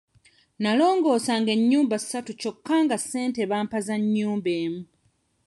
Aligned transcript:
Nalongoosanga 0.61 1.51
ennyumba 1.57 1.95
ssatu 1.99 2.31
kyokka 2.41 2.75
nga 2.83 2.97
ssente 3.03 3.41
bampa 3.51 3.77
za 3.87 3.95
nnyumba 4.01 4.51
emu. 4.63 4.81